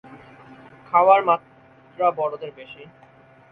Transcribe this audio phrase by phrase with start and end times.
[0.85, 2.83] খাওয়ার মাত্রা বড়দের বেশি।